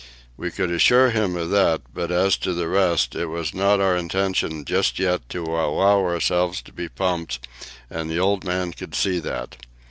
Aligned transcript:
We 0.35 0.49
could 0.49 0.71
assure 0.71 1.11
him 1.11 1.35
of 1.35 1.51
that, 1.51 1.83
but 1.93 2.09
as 2.11 2.35
to 2.37 2.53
the 2.55 2.67
rest, 2.67 3.13
it 3.13 3.27
was 3.27 3.53
not 3.53 3.79
our 3.79 3.95
intention 3.95 4.65
just 4.65 4.97
yet 4.97 5.29
to 5.29 5.43
allow 5.45 5.99
ourselves 5.99 6.59
to 6.63 6.73
be 6.73 6.89
pumped, 6.89 7.47
and 7.87 8.09
the 8.09 8.17
old 8.17 8.43
man 8.43 8.73
could 8.73 8.95
see 8.95 9.19
that. 9.19 9.57